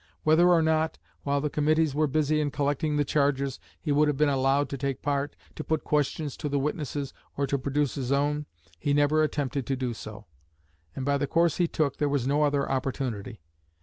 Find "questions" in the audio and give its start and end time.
5.83-6.35